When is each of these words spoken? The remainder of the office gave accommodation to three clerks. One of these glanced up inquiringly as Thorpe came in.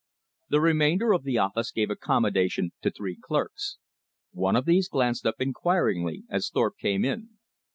The 0.49 0.59
remainder 0.59 1.13
of 1.13 1.21
the 1.21 1.37
office 1.37 1.69
gave 1.71 1.91
accommodation 1.91 2.71
to 2.81 2.89
three 2.89 3.15
clerks. 3.23 3.77
One 4.31 4.55
of 4.55 4.65
these 4.65 4.89
glanced 4.89 5.27
up 5.27 5.35
inquiringly 5.37 6.23
as 6.27 6.49
Thorpe 6.49 6.77
came 6.79 7.05
in. 7.05 7.37